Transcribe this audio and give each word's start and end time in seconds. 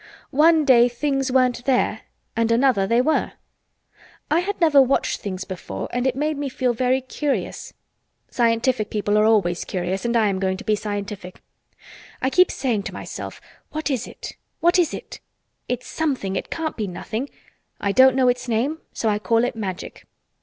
One 0.31 0.65
day 0.65 0.89
things 0.89 1.31
weren't 1.31 1.63
there 1.65 2.01
and 2.35 2.51
another 2.51 2.87
they 2.87 3.01
were. 3.01 3.33
I 4.31 4.39
had 4.39 4.59
never 4.59 4.81
watched 4.81 5.19
things 5.21 5.43
before 5.43 5.89
and 5.93 6.07
it 6.07 6.15
made 6.15 6.37
me 6.39 6.49
feel 6.49 6.73
very 6.73 7.01
curious. 7.01 7.73
Scientific 8.27 8.89
people 8.89 9.15
are 9.15 9.25
always 9.25 9.63
curious 9.63 10.03
and 10.03 10.17
I 10.17 10.27
am 10.29 10.39
going 10.39 10.57
to 10.57 10.63
be 10.63 10.75
scientific. 10.75 11.43
I 12.19 12.31
keep 12.31 12.49
saying 12.49 12.81
to 12.89 12.93
myself, 12.93 13.39
'What 13.73 13.91
is 13.91 14.07
it? 14.07 14.33
What 14.59 14.79
is 14.79 14.91
it?' 14.91 15.19
It's 15.69 15.85
something. 15.85 16.35
It 16.35 16.49
can't 16.49 16.75
be 16.75 16.87
nothing! 16.87 17.29
I 17.79 17.91
don't 17.91 18.15
know 18.15 18.27
its 18.27 18.47
name 18.47 18.79
so 18.93 19.07
I 19.07 19.19
call 19.19 19.43
it 19.43 19.55
Magic. 19.55 20.07